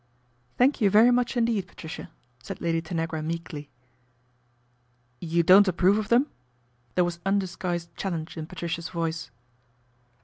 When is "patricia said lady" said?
1.67-2.81